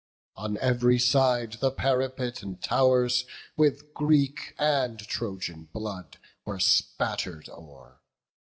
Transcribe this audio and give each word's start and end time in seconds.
On 0.35 0.57
ev'ry 0.57 0.97
side 0.97 1.57
the 1.59 1.69
parapet 1.69 2.41
and 2.41 2.59
tow'rs 2.59 3.23
With 3.55 3.93
Greek 3.93 4.55
and 4.57 4.97
Trojan 4.97 5.65
blood 5.65 6.17
were 6.43 6.59
spatter'd 6.59 7.47
o'er. 7.49 8.01